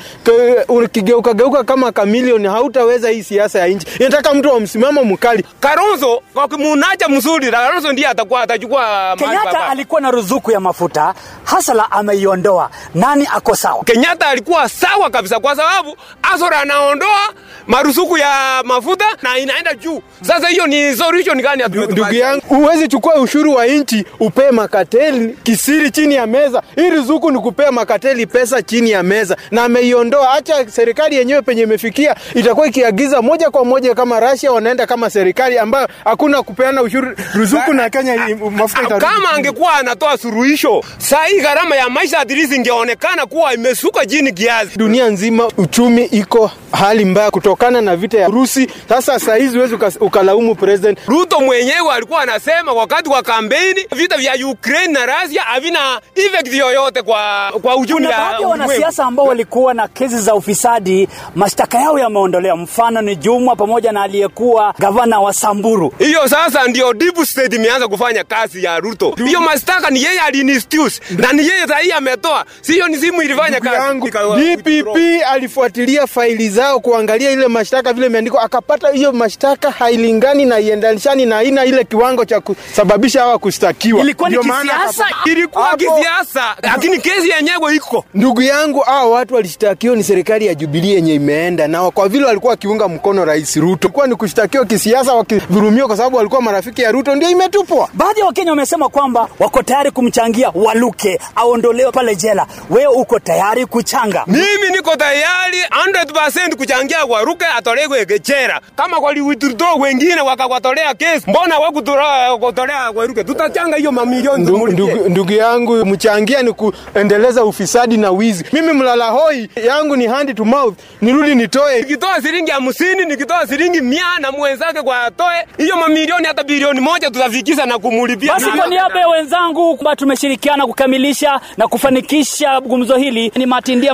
ukigeuka 0.67 1.33
geuka 1.33 1.63
kama 1.63 1.91
kamilioni 1.91 2.47
hautaweza 2.47 3.09
hii 3.09 3.23
siasa 3.23 3.59
ya 3.59 3.67
nchi. 3.67 3.87
Inataka 3.99 4.33
mtu 4.33 4.49
wa 4.49 4.59
msimamo 4.59 5.03
mkali. 5.03 5.45
Kalonzo 5.59 6.21
wakimunacha 6.35 7.09
mzuri, 7.09 7.51
Kalonzo 7.51 7.91
ndiye 7.91 8.07
atakuwa 8.07 8.41
atachukua 8.41 9.15
Kenyatta 9.17 9.67
alikuwa 9.69 10.01
na 10.01 10.11
ruzuku 10.11 10.51
ya 10.51 10.59
mafuta, 10.59 11.13
Hasala 11.43 11.91
ameiondoa. 11.91 12.69
Nani 12.95 13.27
ako 13.33 13.55
sawa? 13.55 13.83
Kenyatta 13.83 14.27
alikuwa 14.27 14.50
sawa 14.69 15.09
kabisa, 15.09 15.39
kwa 15.39 15.55
sababu 15.55 15.97
Azor 16.33 16.53
anaondoa 16.53 17.33
marufuku 17.67 18.17
ya 18.17 18.61
mafuta 18.65 19.05
na 19.21 19.37
inaenda 19.37 19.73
juu. 19.73 20.01
Sasa 20.21 20.47
hiyo 20.47 20.67
ni 20.67 20.95
solution 20.97 21.41
gani? 21.41 21.63
Ndugu 21.67 22.13
yangu, 22.13 22.41
huwezi 22.47 22.87
chukua 22.87 23.15
ushuru 23.15 23.53
wa 23.53 23.65
nchi 23.67 24.05
upee 24.19 24.51
makateli 24.51 25.37
kisiri 25.43 25.91
chini 25.91 26.15
ya 26.15 26.27
meza. 26.27 26.61
Hii 26.75 26.89
ruzuku 26.89 27.31
ni 27.31 27.39
kupea 27.39 27.71
makateli 27.71 28.25
pesa 28.27 28.61
chini 28.61 28.91
ya 28.91 29.03
meza, 29.03 29.37
na 29.51 29.63
ameiondoa. 29.63 30.31
Acha 30.33 30.69
serikali 30.71 31.15
yenyewe 31.15 31.41
penye 31.41 31.61
imefikia, 31.61 32.15
itakuwa 32.35 32.67
ikiagiza 32.67 33.21
moja 33.21 33.49
kwa 33.49 33.65
moja 33.65 33.95
kama 33.95 34.19
Russia, 34.19 34.51
wanaenda 34.51 34.87
kama 34.87 35.09
serikali 35.09 35.57
ambayo 35.57 35.87
hakuna 36.05 36.41
kupeana 36.43 36.81
ushuru 36.81 37.15
ruzuku, 37.33 37.73
na 37.73 37.89
Kenya 37.89 38.17
mafuta 38.51 38.81
itarudi 38.83 39.05
kama 39.05 39.31
angekuwa 39.31 39.73
anatoa 39.75 40.17
suluhisho 40.17 40.83
saa 40.97 41.25
hii 41.25 41.39
gharama 41.41 41.75
ya 41.75 41.89
maisha 41.89 42.19
at 42.19 42.31
least 42.31 42.53
ingeonekana 42.53 43.25
kuwa 43.25 43.53
imesuka 43.53 44.05
chini 44.05 44.31
kiasi. 44.41 44.77
Dunia 44.77 45.07
nzima 45.09 45.47
uchumi 45.57 46.03
iko 46.05 46.51
hali 46.71 47.05
mbaya 47.05 47.31
kutokana 47.31 47.81
na 47.81 47.95
vita 47.95 48.17
ya 48.19 48.29
Urusi. 48.29 48.67
Sasa 48.89 49.19
saa 49.19 49.35
hizi 49.35 49.55
huwezi 49.57 49.75
ukalaumu 49.99 50.55
president 50.55 50.99
Ruto 51.07 51.39
mwenyewe 51.39 51.91
alikuwa 51.93 52.21
anasema 52.21 52.73
wakati 52.73 53.09
wa 53.09 53.23
kampeni 53.23 53.85
vita 53.95 54.17
vya 54.17 54.47
Ukraine 54.47 54.93
na 54.93 55.05
Russia 55.05 55.41
havina 55.41 56.01
effect 56.15 56.53
yoyote 56.53 57.01
kwa 57.01 57.51
kwa 57.61 57.75
uchumi 57.77 58.05
Kuna 58.05 58.17
baadhi 58.17 58.41
ya 58.41 58.47
wanasiasa 58.47 59.05
ambao 59.05 59.25
walikuwa 59.25 59.73
na 59.73 59.87
kesi 59.87 60.19
za 60.19 60.35
ufisadi, 60.35 61.09
mashtaka 61.35 61.79
yao 61.79 61.99
yameondolewa. 61.99 62.57
Mfano 62.57 63.01
ni 63.01 63.15
Jumwa 63.15 63.55
pamoja 63.55 63.91
na 63.91 64.01
aliyekuwa 64.03 64.73
gavana 64.79 65.19
wa 65.19 65.33
Samburu. 65.33 65.93
Hiyo 65.99 66.27
sasa 66.27 66.67
ndio 66.67 66.93
deep 66.93 67.17
state 67.25 67.53
imeanza 67.53 67.87
kufanya 67.87 68.23
kazi 68.23 68.63
ya 68.63 68.79
Ruto. 68.79 69.15
Hiyo 69.25 69.41
mashtaka 69.41 69.89
ni 69.89 70.03
yeye 70.03 70.19
alininstitute 70.19 70.99
na 71.17 71.33
ni 71.33 71.47
yeye 71.47 71.67
sahihi 71.67 71.91
ametoa, 71.91 72.45
sio 72.61 72.87
ni 72.87 72.97
simu 72.97 73.21
ilifanya 73.21 73.59
kazi. 73.59 73.75
yangu 73.75 74.07
DPP 74.29 74.97
alifuatilia 75.31 76.07
faili 76.07 76.49
zao 76.49 76.79
kuangalia 76.79 77.31
ile 77.31 77.47
mashtaka 77.47 77.93
vile 77.93 78.05
imeandikwa, 78.07 78.41
akapata 78.43 78.89
hiyo 78.89 79.11
mashtaka 79.11 79.71
hailingani 79.71 80.45
na 80.45 80.59
iendanishani 80.59 81.25
na 81.25 81.35
haina 81.35 81.65
ile 81.65 81.83
kiwango 81.83 82.25
cha 82.25 82.41
kusababisha 82.41 83.21
hawa 83.21 83.37
kushtakiwa. 83.39 84.01
Ilikuwa 84.01 84.29
ni 84.29 84.37
kisiasa, 84.37 85.05
ilikuwa 85.25 85.77
kisiasa, 85.77 86.43
lakini 86.61 86.99
kesi 86.99 87.29
yenyewe 87.29 87.75
iko. 87.75 88.05
Ndugu 88.13 88.41
yangu, 88.41 88.79
hao 88.79 89.11
watu 89.11 89.35
walishtakiwa 89.35 89.95
ni 89.95 90.03
serikali 90.03 90.45
ya 90.45 90.55
Jubilee 90.55 90.93
yenye 90.93 91.13
imeenda 91.13 91.67
nao, 91.67 91.91
kwa 91.91 92.09
vile 92.09 92.25
walikuwa 92.25 92.51
wakiunga 92.51 92.87
mkono 92.87 93.25
Rais 93.25 93.55
Ruto, 93.55 93.87
ilikuwa 93.87 94.07
ni 94.07 94.15
kushtakiwa 94.15 94.65
kisiasa, 94.65 95.13
wakidhulumiwa 95.13 95.87
kwa 95.87 95.97
sababu 95.97 96.17
walikuwa 96.17 96.41
marafiki 96.41 96.81
ya 96.81 96.91
Ruto, 96.91 97.15
ndio 97.15 97.29
imetupwa. 97.29 97.89
Baadhi 97.93 98.19
ya 98.19 98.25
Wakenya 98.25 98.51
wamesema 98.51 98.89
kwamba 98.89 99.27
wako 99.39 99.63
tayari 99.63 99.91
kumchangia 99.91 100.49
Waluke 100.55 101.19
aondolewe 101.35 101.91
pale 101.91 102.15
jela. 102.15 102.47
Wewe 102.69 102.87
uko 102.95 103.19
tayari 103.19 103.65
kuchanga? 103.65 104.10
Mimi 104.27 104.69
niko 104.71 104.95
tayari 104.95 105.57
100% 105.91 106.55
kuchangia 106.55 107.05
Waruke 107.05 107.45
atolewe 107.57 108.05
Gechera. 108.05 108.61
Kama 108.75 108.97
waliwithdraw 108.97 109.79
wengine 109.81 110.21
wakawatolea 110.21 110.93
kesi, 110.93 111.29
mbona 111.29 111.57
wakutolea 111.59 112.91
Waruke? 112.95 113.23
Tutachanga 113.23 113.77
hiyo 113.77 113.91
mamilioni 113.91 114.43
Ndugu, 114.43 114.67
ndugu, 114.67 115.09
ndugu 115.09 115.31
yangu, 115.33 115.85
mchangia 115.85 116.41
ni 116.41 116.53
kuendeleza 116.53 117.43
ufisadi 117.45 117.97
na 117.97 118.11
wizi. 118.11 118.45
Mimi 118.53 118.73
mlala 118.73 119.09
hoi 119.09 119.49
yangu 119.67 119.95
ni 119.95 120.07
hand 120.07 120.35
to 120.35 120.45
mouth, 120.45 120.75
nirudi 121.01 121.35
nitoe. 121.35 121.79
Nikitoa 121.79 122.21
shilingi 122.21 122.51
hamsini, 122.51 123.05
nikitoa 123.05 123.47
shilingi 123.47 123.81
mia 123.81 124.19
na 124.19 124.31
mwenzake 124.31 124.81
kwa 124.81 125.01
atoe 125.03 125.47
hiyo 125.57 125.75
mamilioni, 125.77 126.27
hata 126.27 126.43
bilioni 126.43 126.79
moja 126.79 127.11
tutafikisha 127.11 127.65
na 127.65 127.79
kumulipia. 127.79 128.33
Basi 128.33 128.45
kwa 128.45 128.67
niaba 128.67 128.99
ya 128.99 129.07
wenzangu 129.07 129.75
kwamba 129.77 129.95
tumeshirikiana 129.95 130.67
kukamilisha 130.67 131.39
na 131.57 131.67
kufanikisha 131.67 132.61
gumzo 132.61 132.95
hili, 132.97 133.31
ni 133.35 133.45
Matindia 133.45 133.93